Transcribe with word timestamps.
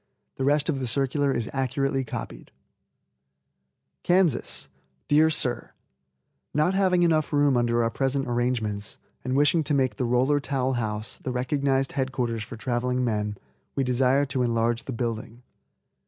The 0.37 0.43
rest 0.43 0.67
of 0.67 0.79
the 0.79 0.87
circular 0.87 1.31
is 1.31 1.47
accurately 1.53 2.03
copied: 2.03 2.49
KANSAS. 4.01 4.67
Dear 5.07 5.29
Sir: 5.29 5.73
Not 6.55 6.73
having 6.73 7.03
enough 7.03 7.31
room 7.31 7.55
under 7.55 7.83
our 7.83 7.91
present 7.91 8.25
arrangements, 8.27 8.97
and 9.23 9.35
wishing 9.37 9.63
to 9.63 9.75
make 9.75 9.97
the 9.97 10.05
Roller 10.05 10.39
Towel 10.39 10.73
House 10.73 11.17
the 11.19 11.31
recognized 11.31 11.91
head 11.91 12.11
quarters 12.11 12.41
for 12.41 12.57
traveling 12.57 13.05
men, 13.05 13.37
we 13.75 13.83
desire 13.83 14.25
to 14.25 14.41
enlarge 14.41 14.85
the 14.85 14.91
building. 14.91 15.43